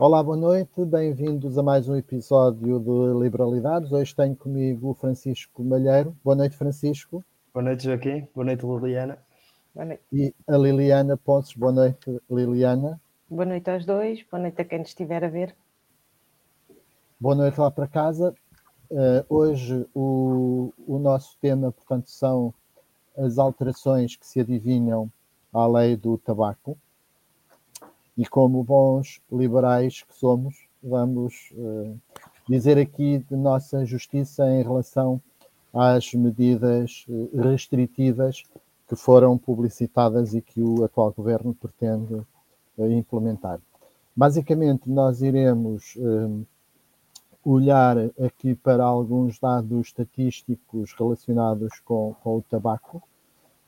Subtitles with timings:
[0.00, 3.90] Olá, boa noite, bem-vindos a mais um episódio de Liberalidades.
[3.90, 6.16] Hoje tenho comigo o Francisco Malheiro.
[6.22, 7.24] Boa noite, Francisco.
[7.52, 8.28] Boa noite, Joaquim.
[8.32, 9.18] Boa noite, Liliana.
[9.74, 10.02] Boa noite.
[10.12, 11.52] E a Liliana Pontes.
[11.54, 13.00] Boa noite, Liliana.
[13.28, 15.52] Boa noite aos dois, boa noite a quem nos estiver a ver.
[17.18, 18.32] Boa noite lá para casa.
[18.88, 22.54] Uh, hoje o, o nosso tema, portanto, são
[23.16, 25.10] as alterações que se adivinham
[25.52, 26.78] à lei do tabaco.
[28.18, 31.96] E como bons liberais que somos, vamos uh,
[32.48, 35.20] dizer aqui de nossa justiça em relação
[35.72, 38.42] às medidas uh, restritivas
[38.88, 43.60] que foram publicitadas e que o atual governo pretende uh, implementar.
[44.16, 45.96] Basicamente, nós iremos
[47.44, 53.00] olhar aqui para alguns dados estatísticos relacionados com, com o tabaco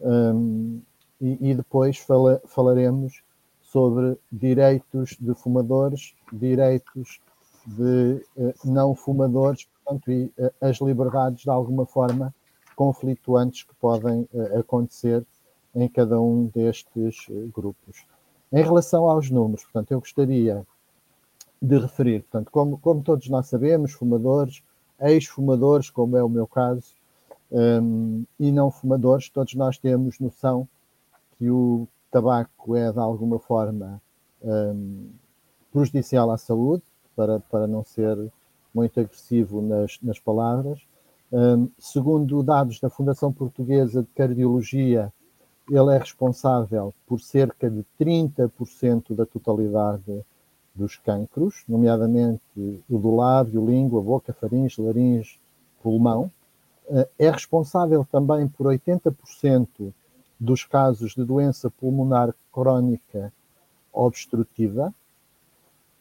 [0.01, 0.81] um,
[1.21, 3.23] e, e, depois fala, falaremos
[3.71, 7.21] sobre direitos de fumadores, direitos
[7.65, 12.35] de uh, não fumadores, portanto, e uh, as liberdades de alguma forma
[12.75, 15.25] conflituantes que podem uh, acontecer
[15.75, 18.05] em cada um destes grupos.
[18.53, 20.67] Em relação aos números, portanto, eu gostaria
[21.63, 24.65] de referir, portanto, como, como todos nós sabemos, fumadores,
[25.01, 26.97] ex-fumadores, como é o meu caso,
[27.53, 30.67] um, e não fumadores, todos nós temos noção
[31.39, 34.01] que o tabaco é de alguma forma
[34.43, 35.11] um,
[35.73, 36.83] prejudicial à saúde,
[37.15, 38.17] para, para não ser
[38.75, 40.81] muito agressivo nas, nas palavras.
[41.33, 45.13] Um, segundo dados da Fundação Portuguesa de Cardiologia,
[45.71, 50.25] ele é responsável por cerca de 30% da totalidade
[50.75, 52.43] dos cancros, nomeadamente
[52.89, 55.39] o do lábio, língua, boca, faringe, laringe,
[55.83, 56.31] pulmão.
[56.89, 59.93] Uh, é responsável também por 80%
[60.41, 63.31] dos casos de doença pulmonar crónica
[63.93, 64.95] obstrutiva.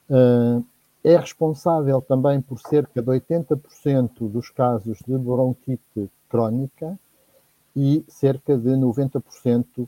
[0.09, 0.63] Uh,
[1.03, 6.97] é responsável também por cerca de 80% dos casos de bronquite crónica
[7.75, 9.87] e cerca de 90%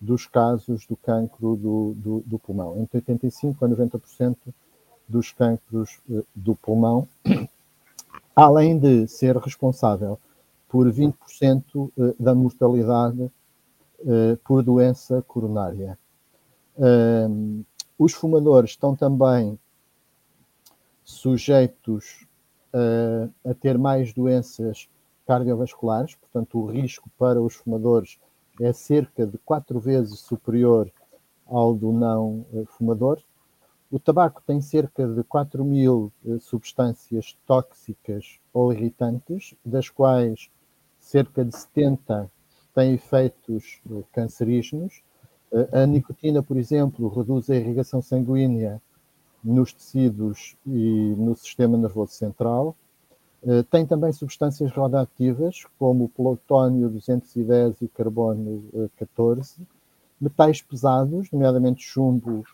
[0.00, 2.78] dos casos do cancro do, do, do pulmão.
[2.78, 4.36] Entre 85% a 90%
[5.08, 7.08] dos cancros uh, do pulmão,
[8.34, 10.18] além de ser responsável
[10.68, 13.30] por 20% uh, da mortalidade
[14.00, 15.98] uh, por doença coronária.
[17.98, 19.58] Os fumadores estão também
[21.02, 22.26] sujeitos
[22.74, 24.86] uh, a ter mais doenças
[25.26, 28.18] cardiovasculares, portanto, o risco para os fumadores
[28.60, 30.92] é cerca de quatro vezes superior
[31.46, 33.22] ao do não fumador.
[33.90, 40.50] O tabaco tem cerca de 4 mil substâncias tóxicas ou irritantes, das quais
[40.98, 42.30] cerca de 70
[42.76, 45.02] tem efeitos eh, cancerígenos.
[45.50, 48.82] Eh, a nicotina, por exemplo, reduz a irrigação sanguínea
[49.42, 52.76] nos tecidos e no sistema nervoso central.
[53.42, 59.66] Eh, tem também substâncias radioativas, como o plutónio 210 e carbono 14,
[60.20, 62.44] metais pesados, nomeadamente chumbo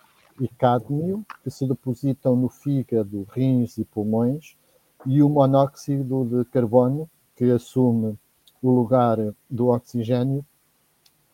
[0.40, 4.56] e cádmio, que se depositam no fígado, rins e pulmões,
[5.04, 8.16] e o monóxido de carbono, que assume
[8.62, 9.18] o lugar
[9.50, 10.44] do oxigênio,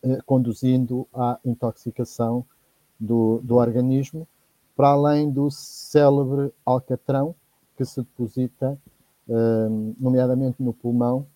[0.02, 2.44] eh, conduzindo à intoxicação
[2.98, 4.26] do, do organismo,
[4.74, 7.34] para além do célebre alcatrão
[7.76, 8.78] que se deposita,
[9.28, 9.68] eh,
[10.00, 11.26] nomeadamente no pulmão,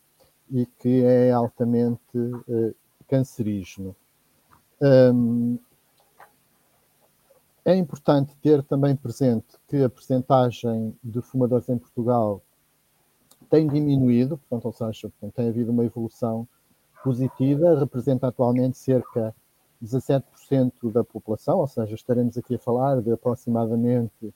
[0.50, 2.00] e que é altamente
[2.48, 2.74] eh,
[3.08, 3.94] cancerígeno.
[7.64, 12.42] É importante ter também presente que a percentagem de fumadores em Portugal
[13.52, 16.48] tem diminuído, portanto, ou seja, portanto, tem havido uma evolução
[17.04, 19.34] positiva, representa atualmente cerca
[19.78, 24.32] de 17% da população, ou seja, estaremos aqui a falar de aproximadamente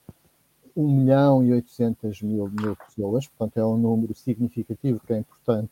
[0.75, 5.71] 1 milhão e 800 mil, mil pessoas, portanto, é um número significativo que é importante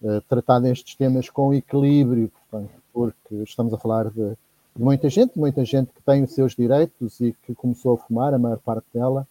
[0.00, 4.30] uh, tratar destes temas com equilíbrio, portanto, porque estamos a falar de,
[4.74, 8.32] de muita gente, muita gente que tem os seus direitos e que começou a fumar,
[8.32, 9.28] a maior parte dela,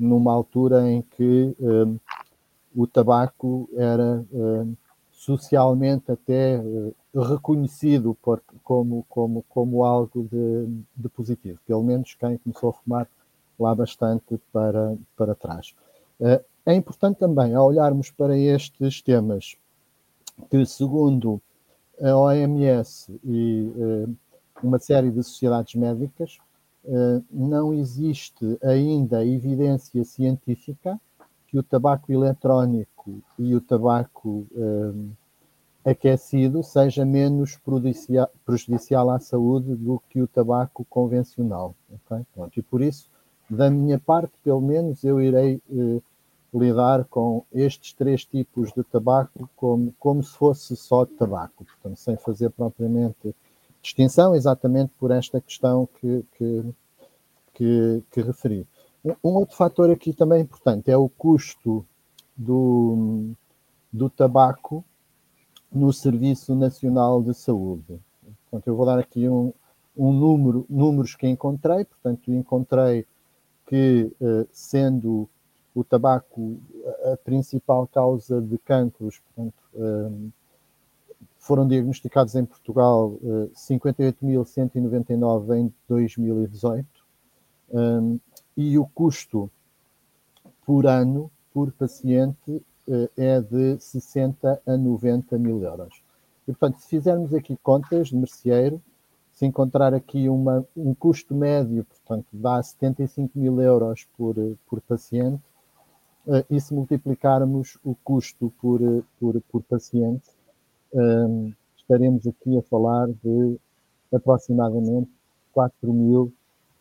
[0.00, 2.00] numa altura em que uh,
[2.74, 4.76] o tabaco era uh,
[5.10, 12.38] socialmente até uh, reconhecido por, como, como, como algo de, de, positivo, pelo menos quem
[12.38, 13.08] começou a fumar
[13.58, 15.74] lá bastante para, para trás.
[16.18, 19.56] Uh, é importante também, ao olharmos para estes temas,
[20.50, 21.40] que segundo
[22.00, 23.70] a OMS e
[24.62, 26.38] uma série de sociedades médicas,
[27.30, 31.00] não existe ainda evidência científica
[31.52, 35.10] que o tabaco eletrónico e o tabaco um,
[35.84, 37.60] aquecido seja menos
[38.46, 41.74] prejudicial à saúde do que o tabaco convencional.
[42.06, 42.24] Okay?
[42.34, 43.10] Pronto, e por isso
[43.50, 46.00] Da minha parte, pelo menos, eu irei eh,
[46.54, 52.16] lidar com estes três tipos de tabaco como, como se fosse só tabaco, portanto, sem
[52.16, 53.34] fazer propriamente
[53.82, 56.64] distinção, exatamente por esta questão que, que,
[57.52, 58.66] que, que referi.
[59.04, 61.84] Um outro fator aqui também importante é o custo
[62.36, 63.32] do,
[63.92, 64.84] do tabaco
[65.72, 67.98] no Serviço Nacional de Saúde.
[68.44, 69.52] Portanto, eu vou dar aqui um,
[69.96, 73.04] um número, números que encontrei, portanto, encontrei
[73.66, 75.28] que, eh, sendo
[75.74, 76.60] o tabaco
[77.12, 80.10] a principal causa de cancros, portanto, eh,
[81.38, 83.18] foram diagnosticados em Portugal
[83.52, 87.02] 58.199 eh, em 2018
[88.56, 89.50] e o custo
[90.64, 92.62] por ano por paciente
[93.16, 96.02] é de 60 a 90 mil euros.
[96.46, 98.82] E, portanto, se fizermos aqui contas de merceeiro,
[99.32, 104.34] se encontrar aqui uma, um custo médio, portanto, dá 75 mil euros por,
[104.68, 105.42] por paciente,
[106.26, 108.80] uh, e se multiplicarmos o custo por,
[109.18, 110.28] por, por paciente,
[111.74, 113.58] estaremos aqui a falar de
[114.12, 115.10] aproximadamente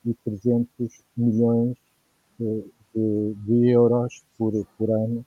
[0.06, 0.68] 4.300
[1.16, 1.78] milhões
[2.40, 5.26] de, de, de, euros por, por ano,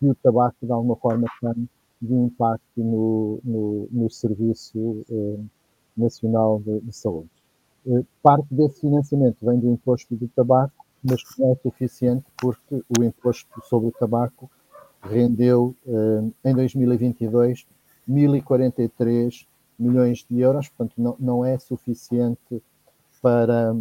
[0.00, 1.68] e o tabaco, de alguma forma, tem
[2.02, 5.04] de impacto no, no, no serviço.
[5.10, 5.46] Um,
[5.96, 7.28] Nacional de, de Saúde.
[7.86, 13.04] Eh, parte desse financiamento vem do imposto do tabaco, mas não é suficiente porque o
[13.04, 14.50] imposto sobre o tabaco
[15.02, 17.66] rendeu eh, em 2022
[18.08, 19.46] 1.043
[19.78, 22.62] milhões de euros, portanto não, não é suficiente
[23.22, 23.74] para,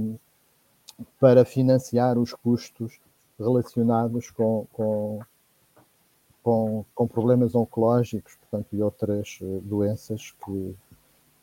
[1.20, 3.00] para financiar os custos
[3.38, 5.20] relacionados com, com,
[6.44, 10.76] com, com problemas oncológicos portanto, e outras eh, doenças que,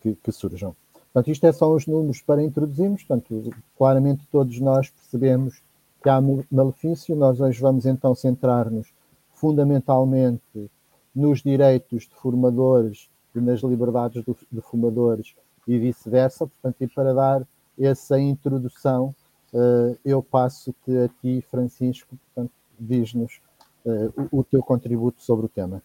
[0.01, 0.75] que, que surjam.
[1.13, 5.63] Portanto, isto é só os números para introduzirmos, portanto, claramente todos nós percebemos
[6.03, 6.21] que há
[6.51, 8.93] malefício, nós hoje vamos então centrar-nos
[9.33, 10.71] fundamentalmente
[11.15, 15.35] nos direitos de formadores e nas liberdades de formadores
[15.67, 17.47] e vice-versa, portanto, e para dar
[17.79, 19.15] essa introdução,
[19.57, 23.41] uh, eu passo-te a ti, Francisco, portanto, diz-nos
[23.85, 25.83] uh, o, o teu contributo sobre o tema.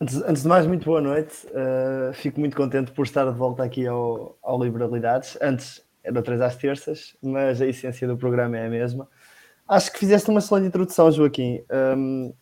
[0.00, 1.46] Antes, antes, de mais, muito boa noite.
[1.46, 5.38] Uh, fico muito contente por estar de volta aqui ao, ao Liberalidades.
[5.40, 9.08] Antes era três às terças, mas a essência do programa é a mesma.
[9.68, 11.62] Acho que fizeste uma excelente introdução, Joaquim.
[11.96, 12.34] Um,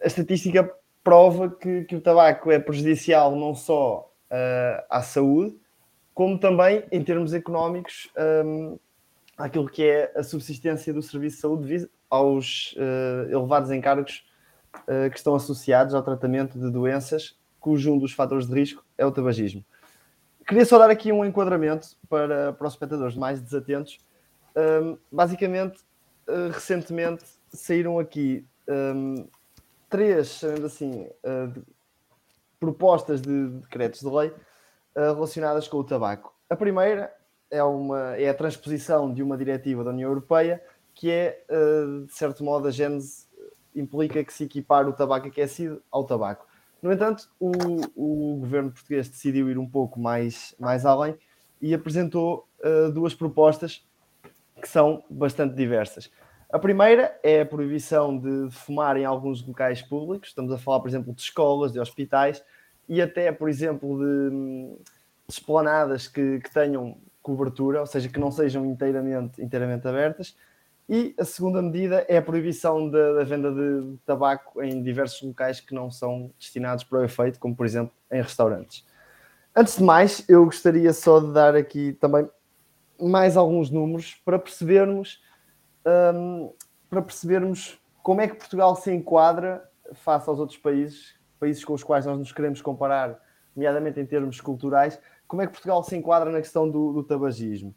[0.00, 0.70] a estatística
[1.02, 5.56] prova que, que, o tabaco é prejudicial não só uh, à saúde,
[6.14, 8.08] como também em termos económicos
[8.44, 8.78] um,
[9.36, 14.24] àquilo que é a subsistência do serviço de saúde aos uh, elevados encargos
[14.82, 17.36] uh, que estão associados ao tratamento de doenças
[17.66, 19.64] cujo um dos fatores de risco é o tabagismo.
[20.46, 23.98] Queria só dar aqui um enquadramento para, para os espectadores mais desatentos.
[24.54, 25.80] Um, basicamente,
[26.28, 29.26] uh, recentemente saíram aqui um,
[29.90, 31.60] três, assim, uh, de,
[32.60, 34.32] propostas de decretos de lei
[34.94, 36.34] relacionadas com o tabaco.
[36.48, 37.12] A primeira
[37.50, 40.62] é, uma, é a transposição de uma diretiva da União Europeia
[40.96, 41.44] que é,
[42.06, 43.26] de certo modo, a gênese
[43.74, 46.46] implica que se equipar o tabaco aquecido ao tabaco.
[46.82, 47.52] No entanto, o,
[47.94, 51.14] o governo português decidiu ir um pouco mais, mais além
[51.60, 53.86] e apresentou uh, duas propostas
[54.60, 56.10] que são bastante diversas.
[56.50, 60.88] A primeira é a proibição de fumar em alguns locais públicos, estamos a falar, por
[60.88, 62.42] exemplo, de escolas, de hospitais
[62.88, 64.78] e até, por exemplo, de, de
[65.28, 70.36] esplanadas que, que tenham cobertura, ou seja, que não sejam inteiramente, inteiramente abertas.
[70.88, 75.58] E a segunda medida é a proibição da, da, venda de tabaco em diversos locais
[75.58, 78.86] que não são destinados para o efeito, como por exemplo em restaurantes.
[79.54, 82.28] Antes de mais, eu gostaria só de dar aqui também
[83.02, 85.20] mais alguns números para percebermos,
[86.14, 86.52] um,
[86.88, 91.82] para percebermos como é que Portugal se enquadra face aos outros países, países com os
[91.82, 93.20] quais nós nos queremos comparar,
[93.56, 97.74] nomeadamente em termos culturais, como é que Portugal se enquadra na questão do, do tabagismo.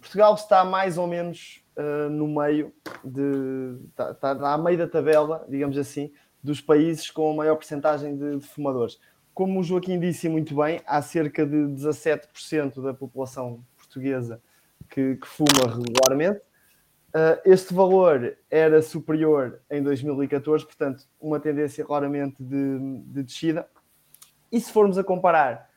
[0.00, 2.72] Portugal está mais ou menos uh, no meio
[3.02, 3.78] de.
[3.88, 8.38] Está, está a meio da tabela, digamos assim, dos países com a maior porcentagem de,
[8.38, 8.98] de, fumadores.
[9.32, 14.40] Como o Joaquim disse muito bem, há cerca de 17% da população portuguesa
[14.88, 16.40] que, que fuma regularmente.
[17.08, 23.66] Uh, este valor era superior em 2014, portanto, uma tendência claramente de, de descida.
[24.52, 25.70] E se formos a comparar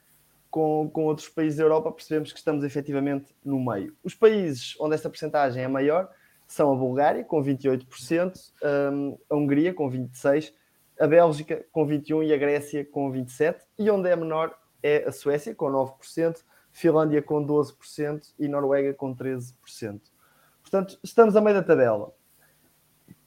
[0.49, 3.95] com, com outros países da Europa, percebemos que estamos efetivamente no meio.
[4.03, 6.09] Os países onde esta percentagem é maior
[6.47, 8.53] são a Bulgária, com 28%,
[8.93, 10.53] um, a Hungria, com 26%,
[10.99, 15.11] a Bélgica, com 21% e a Grécia, com 27%, e onde é menor é a
[15.11, 19.53] Suécia, com 9%, Finlândia, com 12% e Noruega, com 13%.
[20.61, 22.13] Portanto, estamos a meio da tabela.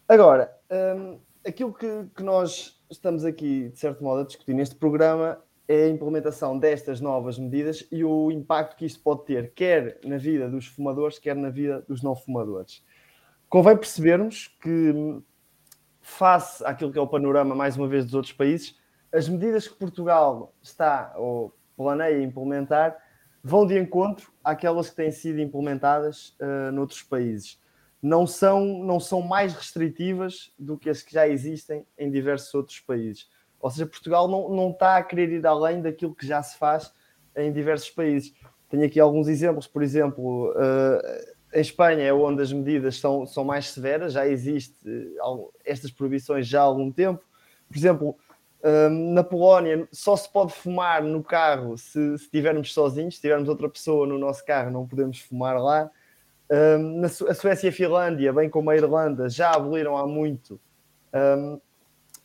[0.08, 5.42] Agora, um, aquilo que, que, nós estamos aqui, de certo modo, a discutir neste programa
[5.72, 10.16] é a implementação destas novas medidas e o impacto que isto pode ter, quer na
[10.16, 12.84] vida dos fumadores, quer na vida dos não fumadores.
[13.48, 15.22] Convém percebermos que,
[16.00, 18.76] face àquilo que é o panorama, mais uma vez, dos outros países,
[19.12, 22.98] as medidas que Portugal está ou planeia implementar
[23.40, 27.60] vão de encontro àquelas que têm sido implementadas uh, noutros países.
[28.02, 32.80] Não são, não são mais restritivas do que as que já existem em diversos outros
[32.80, 33.28] países.
[33.61, 36.93] Ou seja, Portugal não, não está a querer ir além daquilo que já se faz
[37.37, 38.33] em diversos países.
[38.69, 43.45] Tenho aqui alguns exemplos, por exemplo, uh, em Espanha é onde as medidas são, são
[43.45, 47.23] mais severas, já existe uh, estas proibições já há algum tempo.
[47.69, 48.17] Por exemplo,
[48.64, 53.69] um, na Polónia só se pode fumar no carro se, estivermos sozinhos, se tivermos outra
[53.69, 55.90] pessoa no nosso carro, não podemos fumar lá.
[57.00, 60.61] Na Su a Suécia e a Finlândia, bem como a Irlanda, já aboliram há muito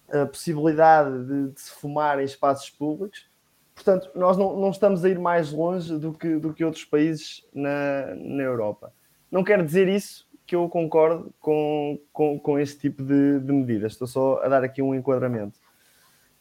[0.10, 3.28] a possibilidade de, de, se fumar em espaços públicos.
[3.74, 7.46] Portanto, nós não, não, estamos a ir mais longe do que, do que outros países
[7.54, 8.94] na, na Europa.
[9.30, 13.94] Não quer dizer isso que eu concordo com, com, com este tipo de, de medidas.
[13.94, 15.60] Estou só a dar aqui um enquadramento.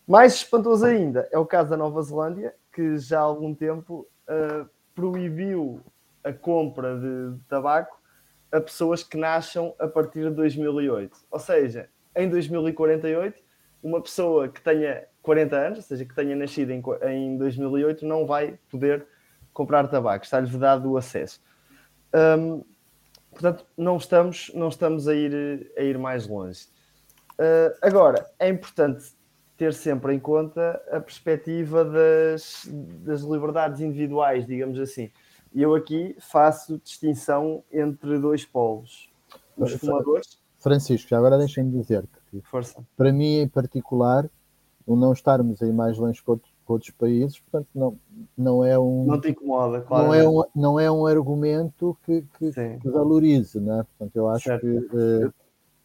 [0.07, 4.69] Mais espantoso ainda é o caso da Nova Zelândia, que já há algum tempo uh,
[4.95, 5.81] proibiu
[6.23, 7.99] a compra de, tabaco
[8.53, 11.17] a pessoas que nasçam a partir de 2008.
[11.31, 13.43] Ou seja, em 2048,
[13.85, 18.27] uma pessoa que tenha 40 anos, ou seja, que tenha nascido em, em 2008, não
[18.27, 19.07] vai poder
[19.53, 21.41] comprar tabaco, está-lhe vedado o acesso.
[22.39, 22.65] Um,
[23.31, 26.67] portanto, não estamos, não estamos a, ir, a ir mais longe.
[27.33, 29.13] Uh, agora, é importante
[29.57, 32.67] ter sempre em conta a perspectiva das,
[33.05, 35.11] das liberdades individuais, digamos assim.
[35.53, 39.13] E eu aqui faço distinção entre dois polos.
[39.57, 40.39] Os fumadores.
[40.59, 42.85] Francisco, já agora deixem-me dizer que, Força.
[42.97, 44.29] para mim em particular,
[44.87, 46.31] o não estarmos aí mais longe que
[46.67, 47.97] outros, países, portanto, não,
[48.37, 49.05] não é um.
[49.05, 50.07] Não te incomoda, claro.
[50.07, 53.85] Não é um, não é um argumento que, que, que valorize, né?
[53.85, 54.63] Portanto, eu acho certo.
[54.63, 55.33] que uh,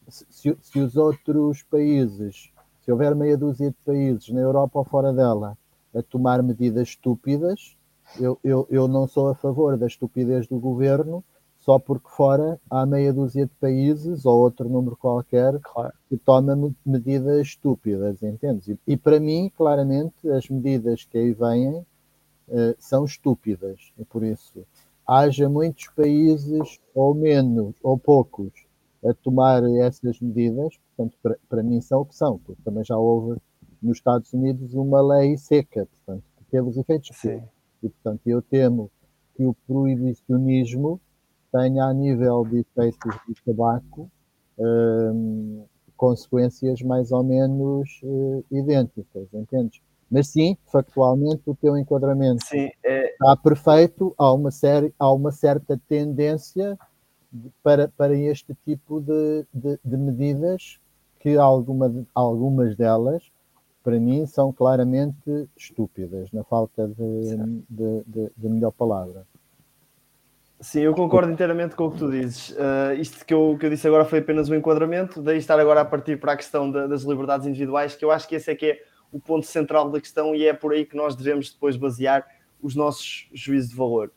[0.08, 5.12] se, se os outros países se houver meia dúzia de países na Europa ou fora
[5.12, 5.56] dela
[5.94, 7.76] a tomar medidas estúpidas,
[8.18, 11.22] eu, eu, eu não sou a favor da estupidez do governo
[11.60, 15.92] só porque fora há meia dúzia de países ou outro número qualquer claro.
[16.08, 18.68] que toma medidas estúpidas, entendes?
[18.68, 23.92] E, e, para mim, claramente, as medidas que aí vêm uh, são estúpidas.
[23.98, 24.66] E por isso,
[25.06, 28.52] haja muitos países, ou menos, ou poucos,
[29.04, 32.96] a tomar essas medidas, portanto, para, para mim são o que são, porque também já
[32.96, 33.40] houve
[33.82, 37.42] nos Estados Unidos uma lei seca, portanto, que teve os efeitos Sim.
[37.82, 38.90] E, portanto, eu temo
[39.34, 41.00] que o proibicionismo
[41.52, 44.10] tenha, a nível de efeitos de tabaco,
[44.58, 45.64] hum,
[45.96, 49.80] consequências mais ou menos uh, idênticas, entendes?
[50.10, 53.12] Mas sim, factualmente, o teu enquadramento sim, é...
[53.12, 56.76] está perfeito, há uma, série, há uma certa tendência
[57.62, 60.80] para, para este tipo de, de, de medidas
[61.20, 63.22] que alguma, algumas delas,
[63.84, 67.36] para mim, são claramente estúpidas, na falta de,
[67.68, 69.26] de, de, de melhor palavra.
[70.60, 72.50] Sim, eu concordo inteiramente com o que tu dizes.
[72.50, 75.80] Uh, isto que eu, que eu disse agora foi apenas um enquadramento, daí estar agora
[75.80, 78.54] a partir para a questão da, das liberdades individuais, que eu acho que esse é
[78.54, 81.76] que é o ponto central da questão e é por aí que nós devemos depois
[81.76, 82.26] basear
[82.62, 84.12] os nossos juízos de valor.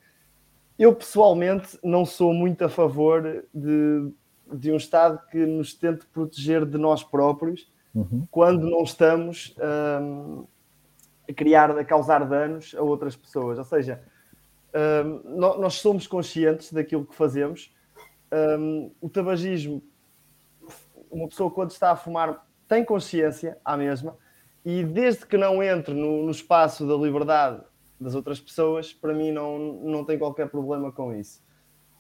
[0.78, 4.12] Eu pessoalmente não sou muito a favor de,
[4.52, 8.28] de um Estado que nos tente proteger de nós próprios uhum.
[8.30, 9.56] quando não estamos
[10.02, 10.46] um,
[11.30, 13.58] a criar, a causar danos a outras pessoas.
[13.58, 14.02] Ou seja,
[15.36, 17.74] nós somos conscientes daquilo que fazemos.
[18.32, 19.84] Um, o tabagismo,
[21.12, 24.18] uma pessoa quando está a fumar tem consciência à mesma,
[24.66, 27.62] e desde que não entre no, no espaço da liberdade
[28.00, 31.44] das outras pessoas, para mim não, não tem qualquer problema com isso.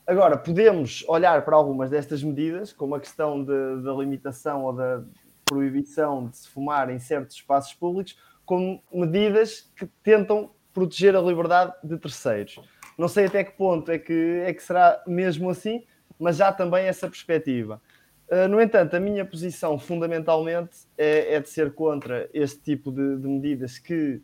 [0.05, 5.03] Agora, podemos olhar para algumas destas medidas, como a questão da limitação ou da
[5.45, 11.73] proibição de se fumar em certos espaços públicos, como medidas que tentam proteger a liberdade
[11.83, 12.59] de terceiros.
[12.97, 15.83] Não sei até que ponto é que, é que será mesmo assim,
[16.19, 17.81] mas já também essa perspectiva.
[18.29, 23.17] Uh, no entanto, a minha posição fundamentalmente é, é de ser contra este tipo de,
[23.17, 24.21] de medidas que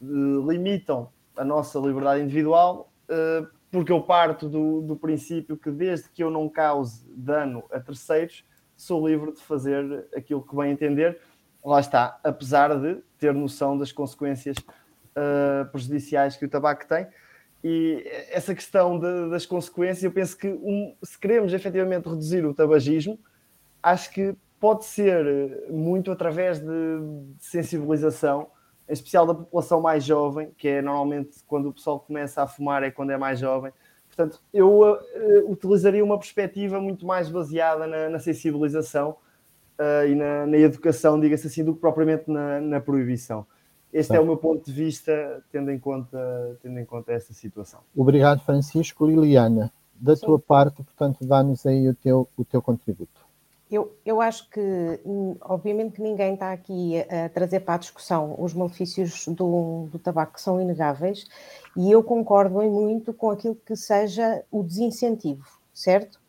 [0.00, 6.08] uh, limitam a nossa liberdade individual, uh, porque eu parto do, do princípio que desde
[6.10, 8.44] que eu não cause dano a terceiros,
[8.76, 11.18] sou livre de fazer aquilo que bem entender.
[11.64, 14.56] Lá está, apesar de ter noção das consequências
[15.16, 17.06] uh, prejudiciais que o tabaco tem.
[17.64, 22.52] E essa questão de, das consequências, eu penso que um, se queremos efetivamente reduzir o
[22.52, 23.18] tabagismo,
[23.82, 28.48] acho que pode ser eh, muito através de, de sensibilização,
[28.88, 32.82] em especial da população mais jovem, que é normalmente quando o pessoal começa a fumar,
[32.82, 33.72] é quando é mais jovem.
[34.06, 39.16] Portanto, eu uh, utilizaria uma perspectiva muito mais baseada na, na sensibilização
[39.78, 43.46] uh, e na, na educação, diga-se assim, do que propriamente na, na proibição.
[43.92, 47.80] Este é o meu ponto de vista, tendo em conta, tendo em conta esta situação.
[47.94, 49.06] Obrigado, Francisco.
[49.06, 50.26] Liliana, da Sim.
[50.26, 53.20] tua parte, portanto, dá-nos aí o teu, o teu contributo.
[53.70, 58.34] Eu, eu acho que, hum, obviamente, que ninguém está aqui a trazer para a discussão
[58.38, 61.26] os malefícios do, do tabaco, que são inegáveis,
[61.76, 66.20] e eu concordo em muito com aquilo que seja o desincentivo, certo?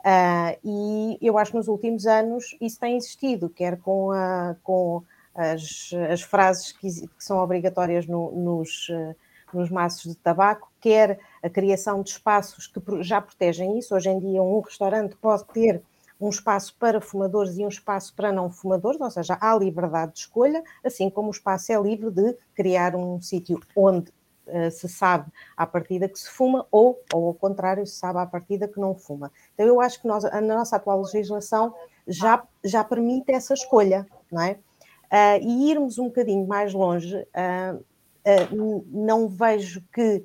[0.00, 5.02] Uh, e eu acho que nos últimos anos isso tem existido, quer com, a, com
[5.34, 9.14] as, as frases que, que são obrigatórias no, nos, eh,
[9.52, 13.94] nos maços de tabaco, quer a criação de espaços que já protegem isso.
[13.94, 15.82] Hoje em dia, um restaurante pode ter
[16.20, 20.18] um espaço para fumadores e um espaço para não fumadores, ou seja, há liberdade de
[20.18, 24.10] escolha, assim como o espaço é livre de criar um sítio onde
[24.46, 28.26] uh, se sabe à partida que se fuma ou, ou ao contrário, se sabe à
[28.26, 29.32] partida que não fuma.
[29.54, 31.74] Então eu acho que nós, a nossa atual legislação
[32.06, 34.58] já, já permite essa escolha, não é?
[35.10, 40.24] Uh, e irmos um bocadinho mais longe, uh, uh, não vejo que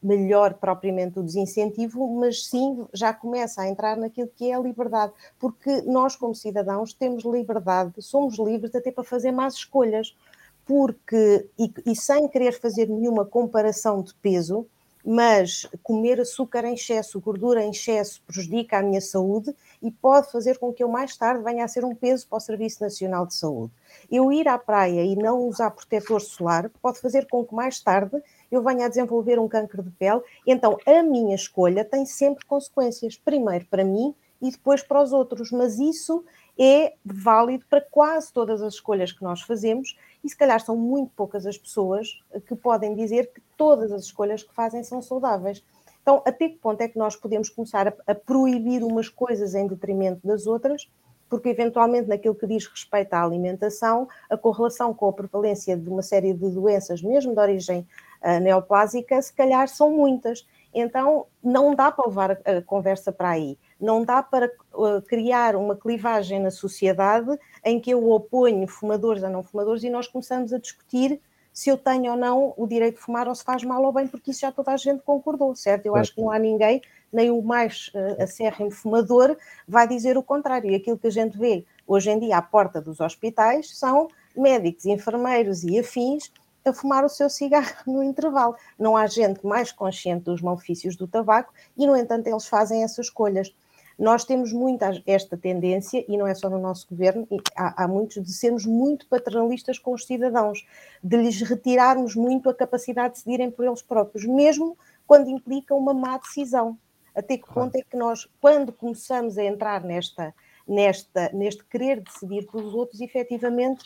[0.00, 5.12] melhor propriamente o desincentivo, mas sim já começa a entrar naquilo que é a liberdade,
[5.36, 10.16] porque nós, como cidadãos, temos liberdade, somos livres até para fazer más escolhas,
[10.64, 14.64] porque, e, e sem querer fazer nenhuma comparação de peso,
[15.04, 19.52] mas comer açúcar em excesso, gordura em excesso, prejudica a minha saúde
[19.82, 22.40] e pode fazer com que eu mais tarde venha a ser um peso para o
[22.40, 23.72] Serviço Nacional de Saúde.
[24.10, 28.22] Eu ir à praia e não usar protetor solar pode fazer com que mais tarde
[28.50, 30.20] eu venha a desenvolver um câncer de pele.
[30.46, 35.50] Então, a minha escolha tem sempre consequências, primeiro para mim e depois para os outros,
[35.50, 36.24] mas isso
[36.58, 41.10] é válido para quase todas as escolhas que nós fazemos e se calhar são muito
[41.16, 45.64] poucas as pessoas que podem dizer que todas as escolhas que fazem são saudáveis.
[46.02, 49.66] Então, até que ponto é que nós podemos começar a, a proibir umas coisas em
[49.66, 50.90] detrimento das outras?
[51.28, 56.02] Porque, eventualmente, naquilo que diz respeito à alimentação, a correlação com a prevalência de uma
[56.02, 57.86] série de doenças, mesmo de origem
[58.22, 60.46] uh, neoplásica, se calhar são muitas.
[60.74, 65.74] Então, não dá para levar a, conversa para aí não dá para uh, criar uma
[65.74, 70.58] clivagem na sociedade em que eu oponho fumadores a não fumadores e nós começamos a
[70.58, 71.20] discutir
[71.52, 74.06] se eu tenho ou não o direito de fumar ou se faz mal ou bem,
[74.06, 75.86] porque isso já toda a gente concordou, certo?
[75.86, 76.80] Eu acho que não há ninguém,
[77.12, 79.36] nem o mais uh, acérrimo fumador,
[79.68, 80.70] vai dizer o contrário.
[80.70, 84.86] E aquilo que a gente vê hoje em dia à porta dos hospitais são médicos,
[84.86, 86.32] enfermeiros e afins
[86.64, 88.56] a fumar o seu cigarro no intervalo.
[88.78, 93.06] Não há gente mais consciente dos malefícios do tabaco e, no entanto, eles fazem essas
[93.06, 93.54] escolhas.
[93.98, 97.26] Nós temos muito esta tendência, e não é só no nosso governo,
[97.56, 100.66] há, há muitos, de sermos muito paternalistas com os cidadãos,
[101.02, 104.76] de lhes retirarmos muito a capacidade de decidirem por eles próprios, mesmo
[105.06, 106.78] quando implica uma má decisão.
[107.14, 110.34] Até que ponto é que nós, quando começamos a entrar nesta,
[110.66, 113.84] nesta, neste querer decidir pelos outros, efetivamente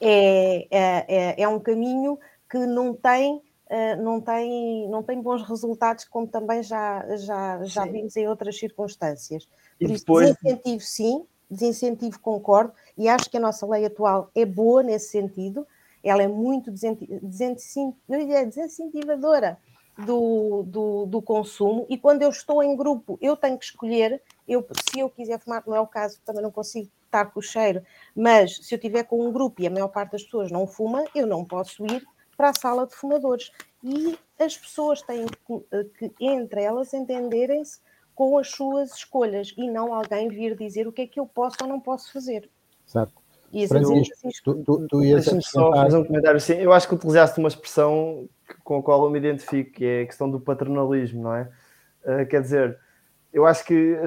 [0.00, 2.18] é, é, é, é um caminho
[2.50, 3.40] que não tem
[3.96, 9.48] não, tem, não tem bons resultados, como também já, já, já vimos em outras circunstâncias.
[9.78, 14.82] Por isso, desincentivo sim, desincentivo concordo, e acho que a nossa lei atual é boa
[14.82, 15.66] nesse sentido,
[16.02, 19.58] ela é muito desincentivadora
[19.98, 24.64] do, do, do, consumo, e quando eu estou em grupo, eu tenho que escolher, eu,
[24.90, 27.82] se eu quiser fumar, não é o caso, também não consigo estar com o cheiro,
[28.14, 31.04] mas se eu tiver com um grupo e a maior parte das pessoas não fuma,
[31.14, 33.50] eu não posso ir para a sala de fumadores.
[33.82, 37.80] E as pessoas têm que, eh, que entre elas, entenderem-se
[38.14, 41.56] com as suas escolhas e não alguém vir dizer o que é que eu posso
[41.62, 42.48] ou não posso fazer.
[42.86, 43.12] Certo.
[43.52, 44.10] E Francisco,
[44.42, 46.40] tu, tu, tu Deixa-me só fazer um comentário.
[46.40, 48.28] Sim, eu acho que utilizaste uma expressão
[48.64, 51.50] com a qual eu me identifico, que é a questão do paternalismo, não é?
[52.04, 52.78] Uh, quer dizer,
[53.32, 53.98] eu acho que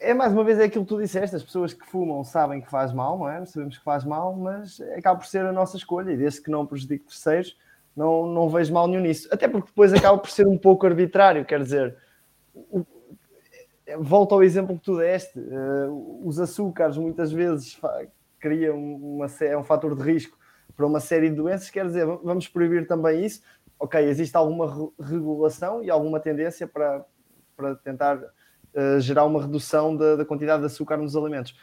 [0.00, 2.70] é mais uma vez é aquilo que tu disseste, as pessoas que fumam sabem que
[2.70, 3.44] faz mal, não é?
[3.44, 6.66] Sabemos que faz mal, mas acaba por ser a nossa escolha e desde que não
[6.66, 7.56] prejudique terceiros,
[7.96, 9.28] não, não vejo mal nenhum nisso.
[9.32, 11.96] Até porque depois acaba por ser um pouco arbitrário, quer dizer,
[13.98, 17.80] volta ao exemplo que tu deste, uh, os açúcares muitas vezes
[18.38, 20.38] criam uma, é um fator de risco
[20.76, 23.42] para uma série de doenças, quer dizer, vamos proibir também isso.
[23.80, 27.04] Ok, existe alguma regulação e alguma tendência para,
[27.56, 28.20] para tentar
[28.74, 31.56] uh, gerar uma redução da, da, quantidade de açúcar nos alimentos.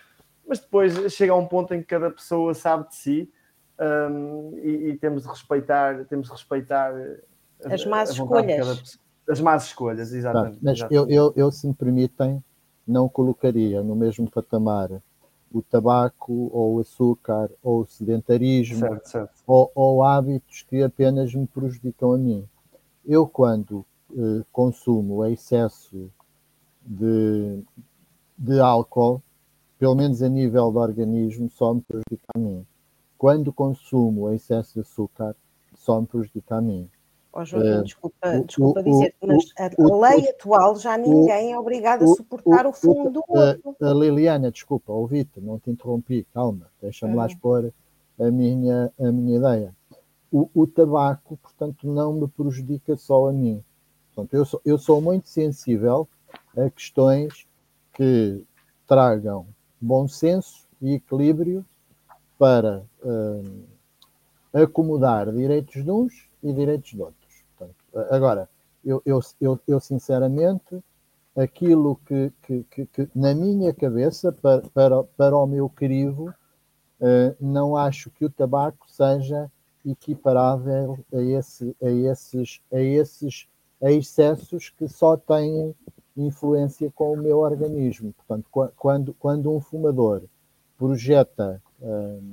[0.48, 3.32] Mas depois chega a um ponto em que cada pessoa sabe de si
[3.80, 6.94] um, e, e, temos de respeitar, temos de respeitar
[7.66, 9.00] as más escolhas.
[9.28, 10.60] As más escolhas, exatamente.
[10.62, 11.14] Mas exatamente.
[11.14, 12.44] Eu, eu, eu, se me permitem,
[12.88, 15.02] não colocaria no mesmo patamar
[15.52, 19.44] o tabaco ou o açúcar ou o sedentarismo certo, certo.
[19.48, 22.48] Ou, ou, hábitos que apenas me prejudicam a mim.
[23.06, 26.12] Eu, quando eh, consumo excesso
[26.86, 27.64] de,
[28.38, 29.22] de álcool,
[29.80, 32.66] pelo menos a nível do organismo, só me prejudica a mim.
[33.18, 35.36] Quando consumo excesso de açúcar,
[35.76, 36.90] só me prejudica a mim.
[37.38, 42.66] Oh, Joaquim, desculpa, desculpa dizer, mas a lei atual já ninguém é obrigado a suportar
[42.66, 43.76] o, fumo do outro.
[43.82, 47.20] A, a Liliana, desculpa, ouvi-te, não te interrompi, calma, deixa-me uhum.
[47.20, 47.74] lá expor
[48.18, 49.76] a minha, a minha ideia.
[50.32, 53.62] O, o, tabaco, portanto, não me prejudica só a mim.
[54.14, 56.08] Portanto, eu sou, eu sou muito sensível
[56.58, 57.48] a questões
[57.94, 58.44] que
[58.88, 59.48] tragam
[59.80, 61.66] bom senso e equilíbrio
[62.38, 63.64] para uh,
[64.54, 67.44] acomodar direitos de uns e direitos de outros.
[68.10, 68.50] Agora,
[68.84, 70.84] eu, eu, eu, eu sinceramente,
[71.36, 76.34] aquilo que, que, que, que, na minha cabeça, para, para, para o meu crivo,
[77.00, 79.50] uh, não acho que o tabaco seja
[79.86, 83.48] equiparável a, esse, a, esses, a esses
[83.82, 85.76] excessos que só têm
[86.18, 88.14] influência com o meu organismo.
[88.14, 90.24] Portanto, quando, quando um fumador
[90.78, 92.24] projeta uh,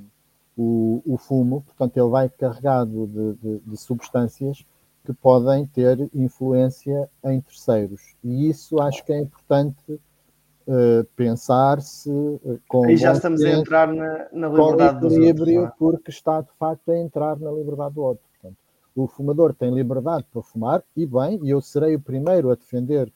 [0.57, 4.65] o, o fumo, portanto, ele vai carregado de, de, de substâncias
[5.05, 8.15] que podem ter influência em terceiros.
[8.23, 12.87] E isso acho que é importante uh, pensar-se uh, com.
[12.87, 15.73] Aí já estamos tempo, a entrar na, na liberdade do equilíbrio, é?
[15.79, 18.25] porque está de facto a entrar na liberdade do outro.
[18.33, 18.59] Portanto,
[18.95, 23.13] o fumador tem liberdade para fumar, e bem, e eu serei o primeiro a defender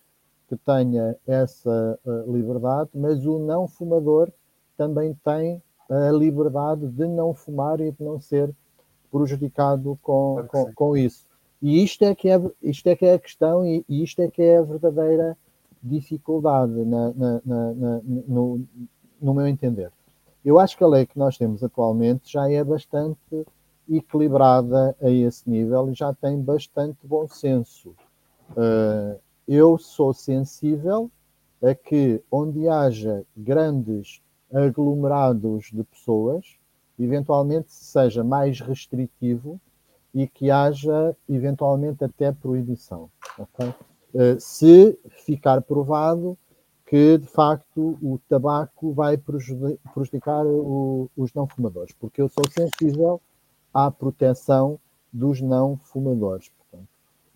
[0.49, 4.31] que tenha essa uh, liberdade, mas o não fumador
[4.77, 8.55] também tem a liberdade de não fumar e de não ser
[9.11, 11.27] prejudicado com, com, com isso.
[11.63, 14.29] E isto é que é, isto é, que é a questão e, e isto é
[14.29, 15.37] que é a verdadeira
[15.83, 18.61] dificuldade na, na, na, no,
[19.21, 19.91] no meu entender.
[20.45, 23.47] Eu acho que a lei que nós temos atualmente já é bastante
[23.89, 27.95] equilibrada a esse nível e já tem bastante bom senso.
[28.51, 31.11] Uh, eu sou sensível
[31.63, 34.21] a que onde haja grandes
[34.53, 36.57] aglomerados de pessoas,
[36.99, 39.61] eventualmente seja mais restritivo
[40.15, 43.11] e que haja eventualmente até proibição.
[43.39, 43.69] Okay?
[44.15, 46.39] Uh, se ficar provado
[46.87, 53.21] que de facto o tabaco vai prejudicar o, os não fumadores, porque eu sou sensível
[53.75, 54.79] à proteção
[55.13, 56.51] dos não fumadores.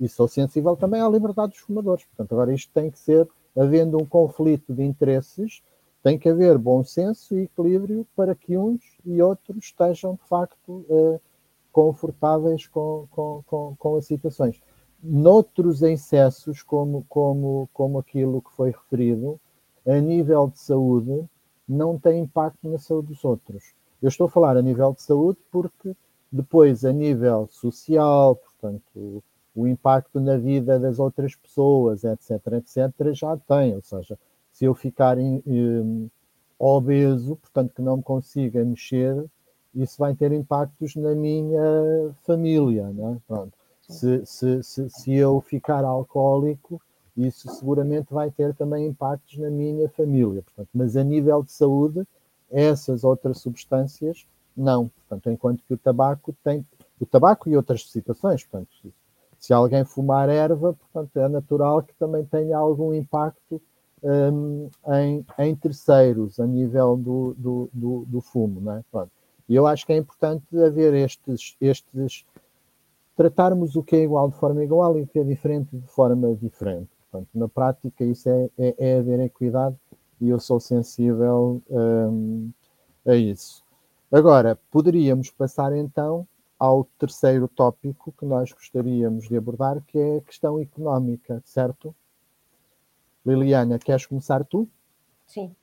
[0.01, 2.05] E sou sensível também à liberdade dos fumadores.
[2.07, 5.63] Portanto, agora isto tem que ser, havendo um conflito de interesses,
[6.03, 10.87] tem que haver bom senso e equilíbrio para que uns e outros estejam de facto
[10.89, 11.21] uh,
[11.71, 14.61] confortáveis com, com, com, com as situações.
[15.03, 19.39] Noutros excessos, como, como, como aquilo que foi referido,
[19.87, 21.25] a nível de saúde,
[21.69, 23.75] não tem impacto na saúde dos outros.
[24.03, 25.95] Eu estou a falar a nível de saúde porque
[26.33, 29.23] depois, a nível social, portanto,
[29.55, 33.75] o, impacto na vida das outras pessoas, etc., etc., já tem.
[33.75, 34.19] Ou seja,
[34.53, 36.11] se eu ficar em, em,
[36.59, 39.25] obeso, portanto, que não me consiga mexer,
[39.75, 43.19] isso vai ter impactos na minha família, né?
[43.27, 43.53] Pronto.
[43.89, 46.81] Se, se, se, se eu ficar alcoólico,
[47.17, 50.43] isso seguramente vai ter também impactos na minha família.
[50.43, 52.07] Portanto, mas a nível de saúde,
[52.51, 54.89] essas outras substâncias, não.
[54.89, 56.65] Portanto, enquanto que o tabaco tem.
[57.01, 58.69] O tabaco e outras situações, portanto,
[59.41, 63.61] se alguém fumar erva, portanto, é natural que também tenha algum impacto
[64.03, 69.07] um, em, em, terceiros, a nível do, do, do, do fumo, não é?
[69.49, 72.25] E eu acho que é importante haver estes, estes
[73.17, 76.35] tratarmos o que é igual de forma igual e o que é diferente de forma
[76.35, 76.89] diferente.
[77.11, 79.77] Portanto, na prática, isso é, é, é haver equidade
[80.21, 82.51] e eu sou sensível um,
[83.07, 83.65] a isso.
[84.13, 86.27] Agora, poderíamos passar então
[86.61, 91.95] ao terceiro tópico que nós gostaríamos de abordar, que é a questão económica, certo?
[93.25, 94.69] Liliana, queres começar tu?
[95.27, 95.57] Sim.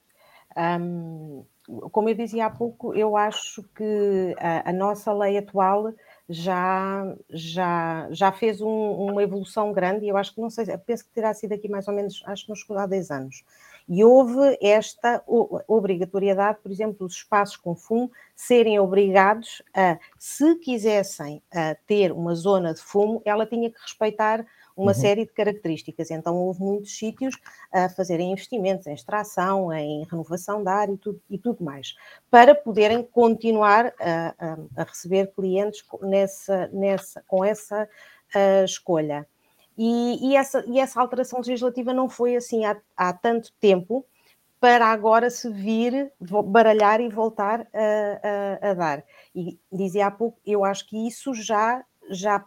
[0.58, 1.46] Um,
[1.92, 5.94] como eu dizia há pouco, eu acho que a, a nossa lei atual
[6.28, 11.06] já, já, já fez um, uma evolução grande e eu acho que não sei, penso
[11.06, 13.44] que terá sido aqui mais ou menos, acho que nos há 10 anos.
[13.88, 15.24] E houve esta
[15.68, 22.36] obrigatoriedade, por exemplo, dos espaços com fumo serem obrigados a, se quisessem a ter uma
[22.36, 24.46] zona de fumo, ela tinha que respeitar
[24.76, 24.98] uma uhum.
[24.98, 26.12] série de características.
[26.12, 27.36] Então, houve muitos sítios
[27.72, 31.96] a fazerem investimentos em extração, em renovação da área e tudo, e tudo mais,
[32.30, 37.90] para poderem continuar a, a, a receber clientes nessa, nessa, com essa
[38.64, 39.26] escolha.
[39.78, 44.06] E, e, essa, e essa alteração legislativa não foi assim há, há tanto tempo
[44.60, 46.12] para agora se vir
[46.46, 49.04] baralhar e voltar a, a, a, dar.
[49.36, 52.44] E dizia há pouco, eu acho que isso já, já,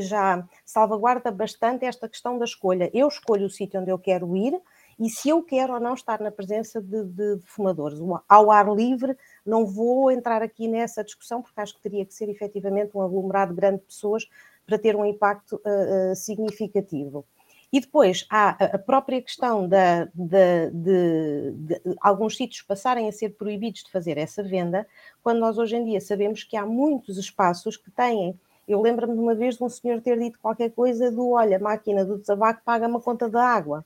[0.00, 2.90] já salvaguarda bastante esta questão da escolha.
[2.92, 4.60] Eu escolho o sítio onde eu quero ir
[4.98, 7.98] e se eu quero ou não estar na presença de, de, de fumadores.
[8.28, 9.16] Ao ar livre,
[9.46, 13.54] não vou entrar aqui nessa discussão, porque acho que teria que ser efetivamente um aglomerado
[13.54, 14.28] grande de pessoas
[14.66, 17.24] para ter um impacto uh, significativo.
[17.72, 23.30] E depois há a própria questão da, de, de, de, alguns sítios passarem a ser
[23.30, 24.86] proibidos de fazer essa venda,
[25.22, 28.38] quando nós hoje em dia sabemos que há muitos espaços que têm.
[28.68, 32.04] Eu lembro-me de uma vez de um senhor ter dito qualquer coisa do olha, máquina
[32.04, 33.84] do tabaco paga uma conta da água.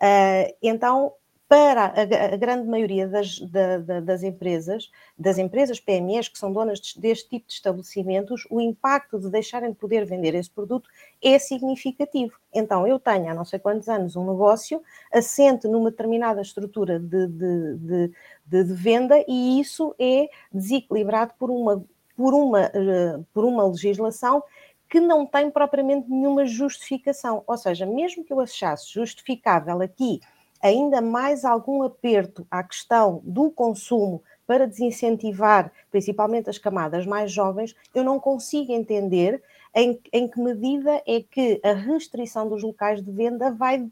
[0.00, 1.12] Uh, então,
[1.48, 6.78] para a, grande maioria das, da, da, das empresas, das empresas PMEs que são donas
[6.94, 10.90] deste tipo de estabelecimentos, o impacto de deixarem de poder vender esse produto
[11.24, 12.34] é significativo.
[12.52, 17.26] Então, eu tenho há não sei quantos anos um negócio assente numa determinada estrutura de,
[17.26, 18.12] de, de,
[18.46, 21.82] de venda e isso é desequilibrado por uma,
[22.14, 24.42] por uma, uh, por uma legislação
[24.86, 27.42] que não tem propriamente nenhuma justificação.
[27.46, 30.20] Ou seja, mesmo que eu achasse justificável aqui
[30.62, 37.76] ainda mais algum aperto à questão do consumo para desincentivar principalmente as camadas mais jovens,
[37.94, 39.42] eu não consigo entender
[39.74, 43.86] em, em que medida é que a restrição dos locais de venda vai,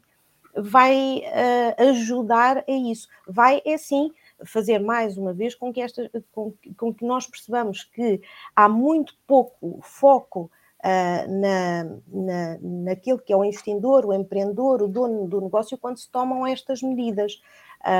[0.55, 3.07] vai uh, ajudar a isso.
[3.27, 4.11] Vai, é sim,
[4.45, 8.21] fazer mais uma vez com que, esta, com, com que nós percebamos que
[8.55, 10.51] há muito pouco foco
[10.83, 15.97] uh, na, na, naquilo que é o investidor, o empreendedor, o dono do negócio, quando
[15.97, 17.41] se tomam estas medidas,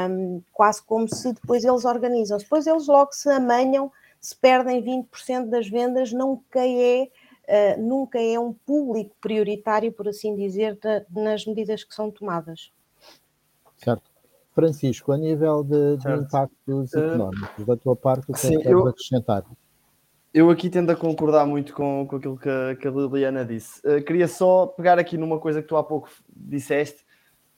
[0.09, 2.37] um, quase como se depois eles organizam.
[2.37, 7.03] Depois eles logo se amanham, se perdem 20% das vendas, nunca é,
[7.47, 10.77] uh, nunca é um público prioritário, por assim dizer,
[11.11, 12.71] nas medidas que são tomadas.
[13.77, 14.17] Certo.
[14.53, 18.57] Francisco, a nível de, de impactos uh, económicos, da tua parte, o que é é
[18.57, 18.87] que queres eu...
[18.87, 19.45] acrescentar?
[20.37, 23.79] Eu aqui tendo a concordar muito com, com aquilo que a, que a Liliana disse.
[23.79, 27.03] Uh, queria só pegar aqui numa coisa que tu há pouco disseste,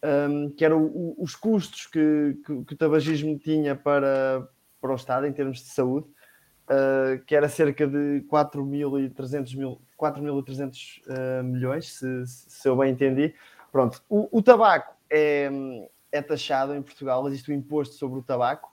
[0.01, 4.47] um, ehm, que eram os custos que, que, que, o tabagismo tinha para,
[4.79, 11.01] para o Estado em termos de saúde, uh, que era cerca de 4.300 mil, 4.300
[11.01, 13.35] uh, milhões, se, se eu bem entendi.
[13.73, 15.51] Pronto, o, o tabaco é,
[16.13, 18.71] é taxado em Portugal, existe o imposto sobre o tabaco,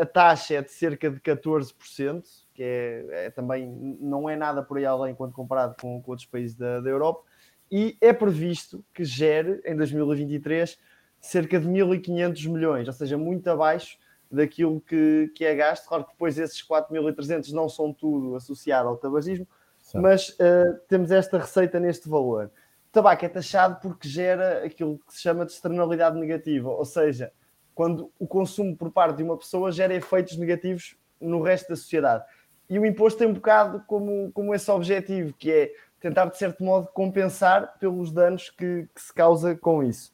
[0.00, 3.66] a taxa é de cerca de 14%, que é, é, também
[4.00, 7.22] não é nada por aí além quando comparado com, com outros países da, da, Europa,
[7.70, 10.78] e é previsto que gere em 2023
[11.20, 13.98] cerca de 1.500 milhões, ou seja, muito abaixo
[14.30, 15.88] daquilo que, que é gasto.
[15.88, 19.46] Claro que depois esses 4.300 não são tudo associado ao tabagismo,
[19.80, 19.98] Sim.
[19.98, 22.50] mas uh, temos esta receita neste valor.
[22.88, 27.32] O tabaco é taxado porque gera aquilo que se chama de externalidade negativa, ou seja,
[27.78, 32.24] quando o consumo por parte de uma pessoa gera efeitos negativos no resto da sociedade.
[32.68, 36.64] E o imposto tem um bocado como, como esse objetivo, que é tentar, de certo
[36.64, 40.12] modo, compensar pelos danos que, que se causa com isso.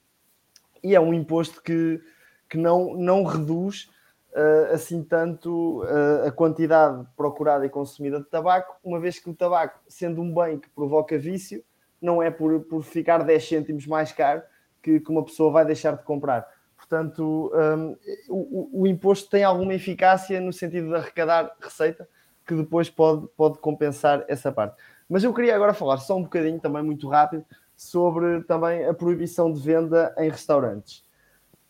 [0.82, 2.02] E é um imposto que,
[2.50, 3.90] que não, não reduz
[4.32, 9.34] uh, assim tanto uh, a quantidade procurada e consumida de tabaco, uma vez que o
[9.34, 11.64] tabaco, sendo um bem que provoca vício,
[11.98, 14.42] não é por, por ficar 10 cêntimos mais caro
[14.82, 16.46] que, que uma pessoa vai deixar de comprar.
[16.86, 17.96] Portanto, um,
[18.28, 22.06] o, o, imposto tem alguma eficácia no sentido de arrecadar receita
[22.46, 24.76] que depois pode, pode compensar essa parte.
[25.08, 27.42] Mas eu queria agora falar só um bocadinho, também muito rápido,
[27.74, 31.02] sobre também a proibição de venda em restaurantes.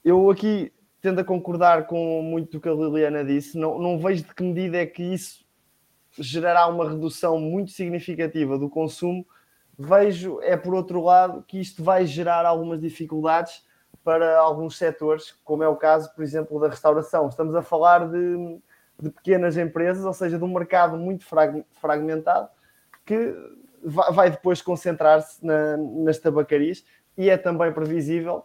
[0.04, 4.24] Eu aqui tendo a concordar com muito do que a Liliana disse, não, não vejo
[4.24, 5.44] de que medida é que isso
[6.18, 9.24] gerará uma redução muito significativa do consumo.
[9.78, 13.62] Vejo, é por outro lado, que isto vai gerar algumas dificuldades
[14.04, 17.26] para alguns setores, como é o caso, por exemplo, da restauração.
[17.26, 18.60] Estamos a falar de,
[19.00, 21.24] de pequenas empresas, ou seja, de um mercado muito
[21.80, 22.48] fragmentado,
[23.04, 23.34] que
[23.82, 26.84] vai depois concentrar-se na, nas tabacarias
[27.16, 28.44] e é também previsível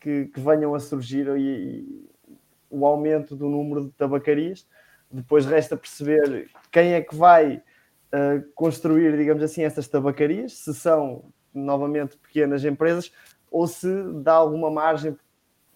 [0.00, 2.08] que, que venham a surgir e, e,
[2.70, 4.66] o aumento do número de tabacarias.
[5.10, 11.24] Depois resta perceber quem é que vai uh, construir, digamos assim, essas tabacarias, se são
[11.52, 13.12] novamente pequenas empresas
[13.54, 15.16] ou se dá alguma margem,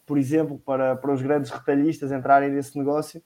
[0.04, 3.22] por exemplo, para, para os grandes retalhistas entrarem nesse negócio.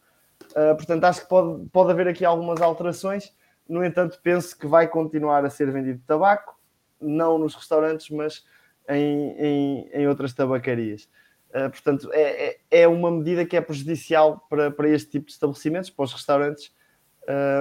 [0.50, 3.34] Uh, portanto, acho que pode, pode haver aqui algumas alterações.
[3.66, 6.60] No entanto, penso que vai continuar a ser vendido tabaco,
[7.00, 8.44] não nos restaurantes, mas
[8.90, 11.08] em, em, em outras tabacarias.
[11.48, 15.32] Uh, portanto, é, é, é, uma medida que é prejudicial para, para este tipo de
[15.32, 16.74] estabelecimentos, para os restaurantes,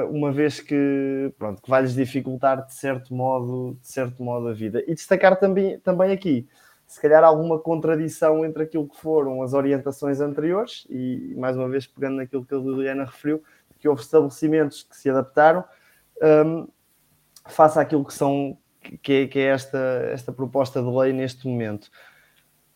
[0.09, 4.83] uma vez que, pronto, que vai-lhes dificultar de certo modo, de certo modo a vida.
[4.87, 6.49] E destacar também, também aqui,
[6.91, 11.87] se calhar alguma contradição entre aquilo que foram as orientações anteriores, e mais uma vez
[11.87, 13.41] pegando naquilo que a Liliana referiu,
[13.79, 15.63] que houve estabelecimentos que se adaptaram
[16.45, 16.67] um,
[17.47, 18.57] face àquilo que são
[19.01, 19.77] que é, que é esta,
[20.11, 21.89] esta proposta de lei neste momento.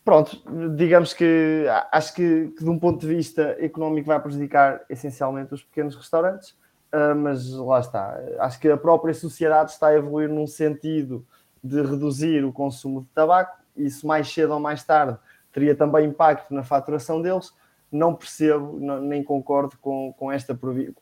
[0.02, 0.42] Pronto,
[0.74, 5.62] digamos que acho que, que, de um ponto de vista económico vai prejudicar essencialmente os
[5.62, 6.52] pequenos restaurantes,
[6.90, 8.18] uh, mas lá está.
[8.38, 11.22] Acho que a própria sociedade está a evoluir num sentido
[11.62, 15.18] de reduzir o consumo de tabaco, isso mais cedo ou mais tarde
[15.52, 17.52] teria também impacto na faturação deles.
[17.90, 20.58] Não percebo, não, nem concordo com, com esta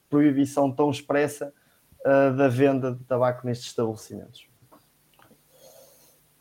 [0.08, 1.52] proibição tão expressa
[2.00, 4.46] uh, da venda de tabaco nestes estabelecimentos.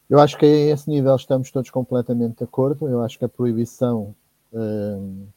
[0.10, 2.88] Eu acho que a esse nível estamos todos completamente de acordo.
[2.88, 4.14] Eu acho que a proibição
[4.52, 5.28] uh,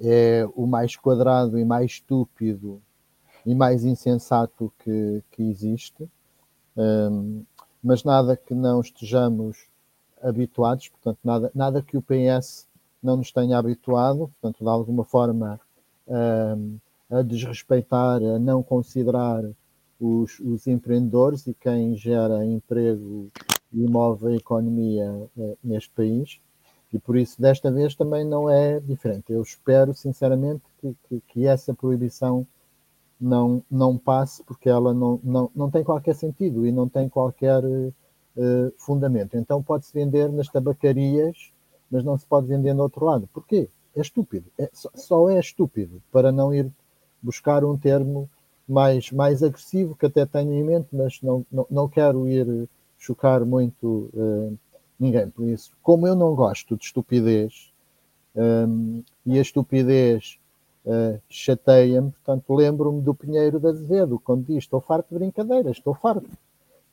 [0.00, 2.82] é o mais quadrado e mais estúpido
[3.46, 6.08] e mais insensato que, que existe.
[6.76, 7.44] Um,
[7.82, 9.66] mas nada que não estejamos
[10.22, 12.66] habituados, portanto, nada, nada que o PS
[13.02, 15.60] não nos tenha habituado, portanto, de alguma forma
[16.06, 16.78] um,
[17.10, 19.44] a desrespeitar, a não considerar
[20.00, 23.28] os, os, empreendedores e quem gera emprego
[23.72, 26.40] e move a economia uh, neste país.
[26.92, 29.32] E por isso, desta vez, também não é diferente.
[29.32, 32.46] Eu espero, sinceramente, que, que, que essa proibição
[33.18, 37.62] não, não passe, porque ela não, não, não tem qualquer sentido e não tem qualquer
[38.36, 39.36] uh, fundamento.
[39.36, 41.52] Então, pode-se vender nas tabacarias,
[41.90, 43.28] mas não se pode vender no outro lado.
[43.32, 43.68] Porquê?
[43.94, 44.46] É estúpido.
[44.58, 46.70] É, só, só é estúpido para não ir
[47.22, 48.28] buscar um termo
[48.68, 52.68] mais, mais agressivo que até tenho em mente, mas não, não, não quero ir
[52.98, 54.56] chocar muito uh,
[54.98, 55.28] ninguém.
[55.28, 57.72] Por isso, como eu não gosto de estupidez,
[58.34, 60.38] um, e a estupidez
[60.86, 65.94] uh, chateia-me, portanto, lembro-me do Pinheiro de Azevedo, quando diz: Estou farto de brincadeiras, estou
[65.94, 66.28] farto.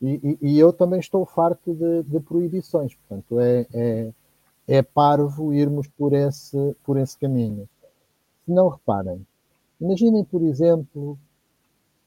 [0.02, 4.14] E, e, e eu também estou farto de, de proibições, portanto, é, é,
[4.68, 7.68] é parvo irmos por esse, por esse caminho.
[8.46, 9.26] Se não reparem,
[9.80, 11.18] Imaginem, por exemplo,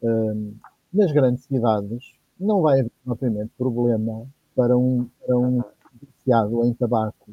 [0.02, 0.54] um,
[0.92, 5.62] nas grandes cidades, não vai haver propriamente problema para um, para um
[6.00, 7.32] viciado em tabaco,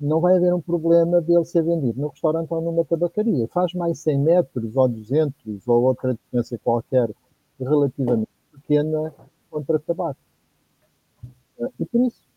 [0.00, 3.46] não vai haver um problema dele ser vendido no restaurante ou numa tabacaria.
[3.48, 7.10] Faz mais 100 metros ou 200 ou outra distância qualquer
[7.60, 9.12] relativamente pequena
[9.54, 10.18] contra tabaco.
[11.78, 12.28] E por isso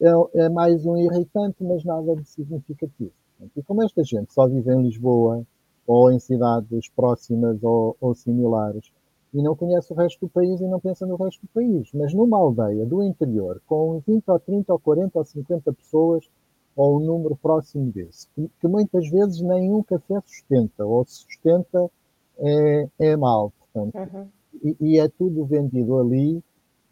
[0.00, 3.10] é, é mais um irritante, mas nada de significativo.
[3.56, 5.44] E como esta gente só vive em Lisboa,
[5.86, 8.92] ou em cidades próximas ou, ou similares,
[9.34, 11.90] e não conhece o resto do país e não pensa no resto do país.
[11.92, 16.30] Mas numa aldeia do interior, com 20 ou 30 ou 40 ou 50 pessoas,
[16.76, 21.90] ou um número próximo desse, que, que muitas vezes nenhum café sustenta, ou se sustenta
[22.38, 24.28] é, é mal, portanto, uhum.
[24.62, 26.42] e, e, é tudo vendido ali,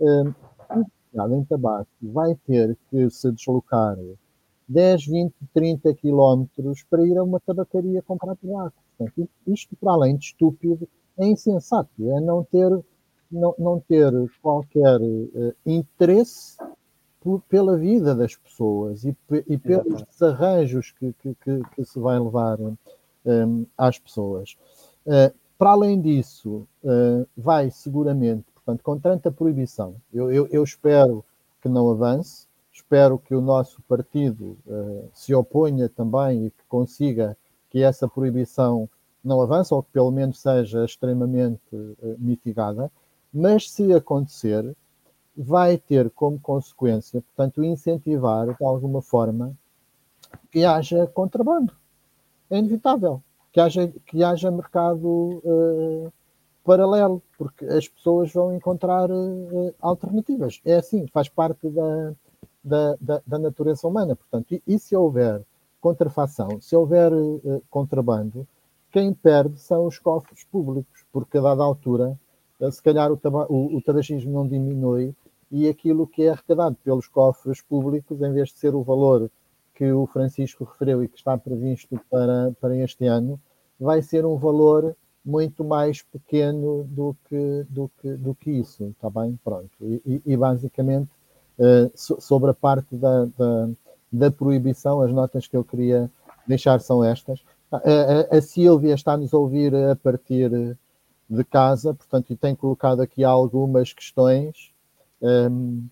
[0.00, 0.34] um,
[1.34, 3.96] em tabaco, vai ter que se deslocar
[4.68, 8.76] 10, 20, 30 quilómetros para ir a uma tabacaria comprar tabaco.
[8.96, 12.70] Portanto, isto, para além de estúpido, é insensato, é não ter,
[13.30, 16.56] não, não ter qualquer uh, interesse
[17.20, 19.16] por, pela vida das pessoas e,
[19.48, 22.76] e pelos desarranjos que, que, que, que, se vai levar um,
[23.26, 24.56] ehm, às pessoas.
[25.04, 31.24] Uh, para além disso, uh, vai seguramente, portanto, com tanta proibição, eu, eu, eu, espero
[31.62, 37.34] que não avance, espero que o nosso partido uh, se oponha também e que consiga
[37.70, 38.86] que essa proibição
[39.24, 42.92] não avance, ou que pelo menos seja extremamente uh, mitigada,
[43.32, 44.76] mas se acontecer,
[45.34, 49.56] vai ter como consequência, portanto, incentivar de alguma forma
[50.50, 51.72] que haja contrabando.
[52.50, 56.12] É inevitável que haja, que haja mercado uh,
[56.68, 60.60] paralelo, porque as pessoas vão encontrar uh, alternativas.
[60.66, 62.12] É assim, faz parte da,
[62.62, 64.14] da, da, da natureza humana.
[64.14, 65.42] Portanto, e, e se houver
[65.80, 68.46] contrafação, se houver uh, contrabando,
[68.92, 72.18] quem perde são os cofres públicos, porque a dada altura,
[72.60, 75.14] uh, se calhar o, o, o, tabagismo não diminui
[75.50, 79.30] e aquilo que é arrecadado pelos cofres públicos, em vez de ser o valor
[79.74, 83.40] que o Francisco referiu e que está previsto para, para este ano,
[83.80, 84.94] vai ser um valor
[85.24, 89.38] muito mais pequeno do que, do que, do que isso, está bem?
[89.44, 89.70] Pronto.
[89.80, 91.10] E, e, basicamente
[91.58, 93.68] uh, sobre a parte da, da,
[94.10, 96.10] da, proibição, as notas que eu queria
[96.46, 97.42] deixar são estas.
[97.70, 100.50] A, a, a Silvia está-nos a ouvir a partir
[101.28, 104.72] de casa, portanto, e tem colocado aqui algumas questões.
[105.20, 105.86] Um, ehm,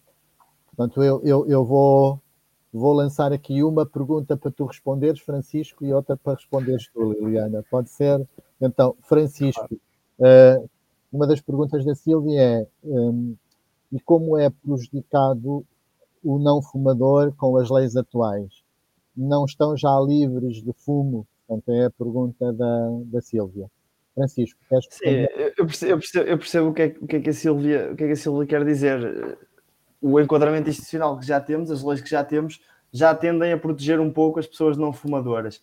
[0.68, 2.18] portanto, eu, eu, eu vou,
[2.79, 7.64] vou lançar aqui uma pergunta para tu responderes, Francisco, e outra para responderes tu, Liliana.
[7.70, 8.27] Pode ser?
[8.61, 9.74] Então, Francisco,
[10.18, 10.68] uh,
[11.12, 13.35] uma das perguntas da Silvia é um,
[13.93, 15.64] e como é prejudicado
[16.22, 18.62] o não fumador com as leis atuais?
[19.16, 21.27] Não estão já livres de fumo?
[21.47, 23.70] Portanto, é a pergunta da, da Silvia.
[24.14, 27.20] Francisco, queres Sim, eu percebo, eu percebo, eu percebo o, que é, o, que é,
[27.20, 29.39] que a Silvia, o que é que a Silvia quer dizer.
[30.07, 32.61] O enquadramento institucional que já temos, as leis que já temos,
[32.92, 35.61] já tendem a proteger um pouco as pessoas não fumadoras.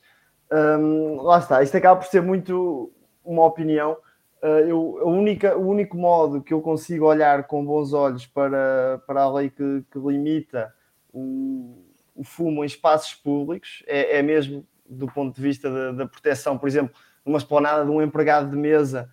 [0.52, 2.92] Um, lá está, isto acaba por ser muito
[3.24, 3.94] uma opinião.
[4.42, 9.02] Uh, eu, a única, o único modo que eu consigo olhar com bons olhos para,
[9.08, 10.74] para a lei que, que limita
[11.14, 11.82] o,
[12.14, 16.58] o, fumo em espaços públicos é, é mesmo do ponto de vista da, da proteção,
[16.58, 16.94] por exemplo,
[17.26, 19.10] numa esplanada de um empregado de mesa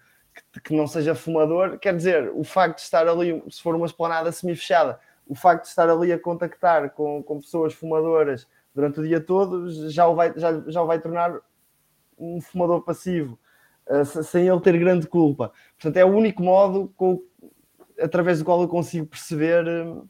[0.52, 3.86] que, que, não seja fumador, quer dizer, o facto de estar ali, se for uma
[3.86, 4.98] esplanada semi-fechada,
[5.30, 9.88] o facto de estar ali a contactar com, com pessoas fumadoras durante o dia todo
[9.88, 11.40] já o vai, já, já o vai tornar
[12.18, 13.38] um fumador passivo,
[13.88, 15.52] uh, sem ele ter grande culpa.
[15.76, 17.22] Portanto, é o único modo com,
[18.00, 20.04] através do qual eu consigo perceber uh,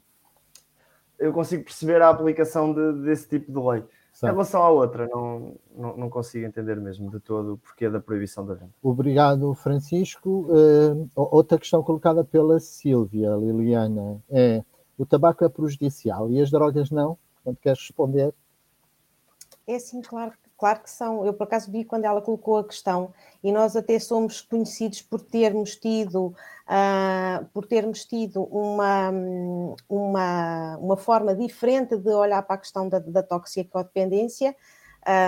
[1.19, 3.83] eu consigo perceber a aplicação de, desse tipo de lei.
[4.11, 4.31] Certo.
[4.31, 7.99] Em relação à outra, não, não, não, consigo entender mesmo de todo o porquê da
[7.99, 8.71] proibição da venda.
[8.81, 10.47] Obrigado, Francisco.
[10.49, 14.63] Uh, outra questão colocada pela Silvia Liliana é:
[15.01, 17.17] o tabaco é prejudicial e as drogas não?
[17.35, 18.33] Portanto, queres responder?
[19.67, 21.25] É sim, claro, claro que são.
[21.25, 23.11] Eu, por acaso, vi quando ela colocou a questão
[23.43, 29.11] e nós até somos conhecidos por termos tido, uh, por termos tido uma,
[29.89, 34.55] uma, uma forma diferente de olhar para a questão da, da toxicodependência,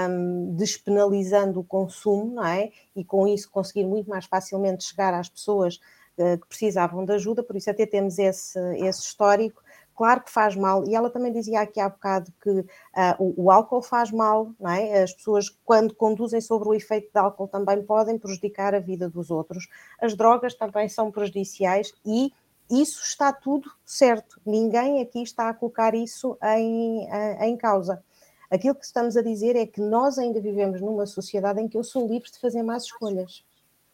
[0.08, 2.72] um, despenalizando o consumo, não é?
[2.96, 5.80] E com isso conseguir muito mais facilmente chegar às pessoas
[6.18, 9.63] uh, que precisavam de ajuda, por isso até temos esse, esse histórico
[9.96, 12.66] claro que faz mal, e ela também dizia aqui há bocado que uh,
[13.20, 15.04] o, o, álcool faz mal, não é?
[15.04, 19.32] As pessoas, quando conduzem sobre o efeito de álcool, também podem prejudicar a vida dos
[19.32, 19.68] outros.
[20.02, 22.32] As drogas também são prejudiciais e
[22.70, 24.40] isso está tudo certo.
[24.46, 27.08] Ninguém aqui está a colocar isso em,
[27.42, 28.04] em causa.
[28.50, 31.84] Aquilo que estamos a dizer é que nós ainda vivemos numa sociedade em que eu
[31.84, 33.44] sou livre de fazer más escolhas.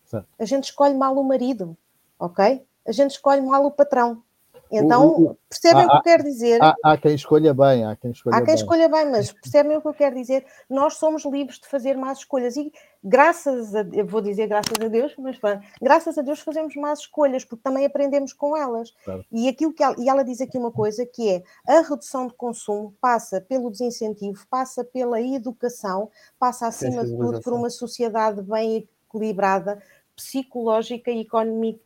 [0.05, 0.27] Certo.
[0.37, 1.77] A gente escolhe mal o marido,
[2.19, 2.65] ok?
[2.85, 4.23] A gente escolhe mal o patrão,
[4.72, 6.61] então, percebem há, o que eu quero dizer?
[6.61, 8.55] Há, há, quem escolha bem, há quem escolha há quem bem.
[8.55, 10.45] escolha bem, mas percebem o que eu quero dizer?
[10.70, 12.72] Nós somos livres de fazer más escolhas e
[13.03, 16.99] graças a, eu vou dizer graças a Deus, mas bem, graças a Deus fazemos más
[16.99, 18.91] escolhas, porque também aprendemos com elas.
[19.03, 19.26] Claro.
[19.32, 22.34] E aquilo que ela, e ela diz aqui uma coisa que é a redução de
[22.34, 28.88] consumo passa pelo desincentivo, passa pela educação, passa acima de tudo por uma sociedade bem
[29.09, 29.82] equilibrada,
[30.20, 31.26] psicológica e,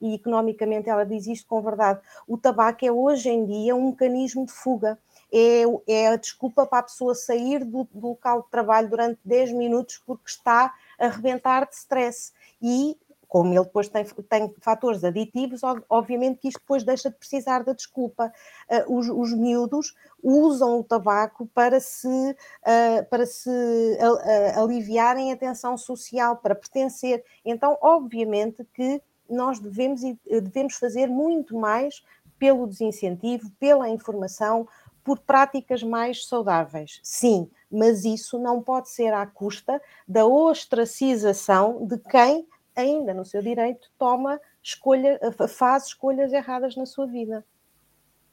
[0.02, 2.02] e economicamente, ela diz isto com verdade.
[2.28, 4.98] O tabaco é hoje em dia um mecanismo de fuga.
[5.32, 9.52] É, é a desculpa para a pessoa sair do, do local de trabalho durante 10
[9.54, 12.34] minutos porque está a arrebentar de stress.
[12.62, 12.98] E
[13.34, 17.74] como ele depois tem, tem fatores aditivos, obviamente que isto depois deixa de precisar da
[17.74, 18.32] desculpa.
[18.70, 25.36] Uh, os, os miúdos usam o tabaco para se, uh, para se uh, aliviarem a
[25.36, 27.26] tensão social, para pertencer.
[27.44, 32.04] Então, obviamente que nós devemos, devemos fazer muito mais
[32.38, 34.68] pelo desincentivo, pela informação,
[35.04, 37.00] por práticas mais saudáveis.
[37.02, 43.42] Sim, mas isso não pode ser à custa da ostracização de quem ainda no seu
[43.42, 47.46] direito, toma escolha, faz escolhas erradas na sua vida.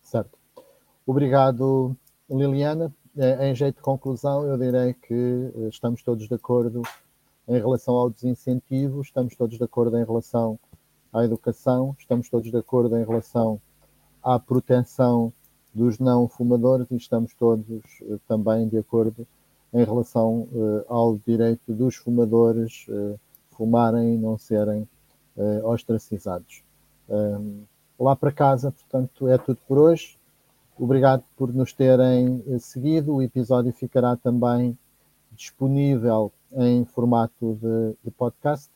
[0.02, 0.38] Certo.
[1.06, 1.96] Obrigado,
[2.28, 2.92] Liliana.
[3.16, 5.14] É, em jeito de conclusão, eu direi que
[5.54, 6.82] eh, estamos todos de acordo
[7.48, 10.56] em relação ao desincentivo, estamos todos de acordo em relação
[11.12, 13.60] à educação, estamos todos de acordo em relação
[14.22, 15.32] à proteção
[15.74, 19.26] dos não fumadores e estamos todos eh, também de acordo
[19.72, 22.86] em relação uh, ao direito dos fumadores
[23.60, 24.88] fumarem e não serem
[25.36, 26.62] uh, ostracizados.
[27.06, 27.64] Um,
[27.98, 30.16] lá para casa, portanto, é tudo por hoje.
[30.78, 33.16] Obrigado por nos terem eh, seguido.
[33.16, 34.78] O episódio ficará também
[35.32, 38.70] disponível em formato de, de podcast.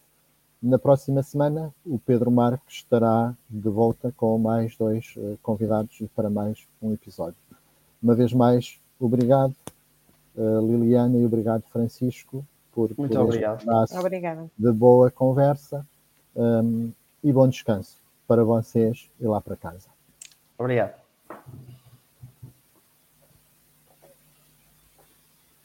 [0.62, 6.28] Na próxima semana, o Pedro Marques estará de volta com mais dois uh, convidados para
[6.28, 7.38] mais um episódio.
[8.02, 9.54] Uma vez mais, obrigado,
[10.36, 12.44] Liliana, e obrigado, Francisco
[12.74, 13.64] por, Muito por obrigado.
[13.92, 14.50] Obrigada.
[14.58, 15.86] de boa conversa
[16.34, 16.90] um,
[17.22, 19.88] e bom descanso para vocês e lá para casa.
[20.58, 20.94] Obrigado.